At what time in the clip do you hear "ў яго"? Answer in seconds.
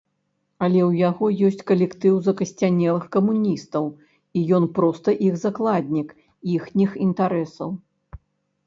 0.85-1.25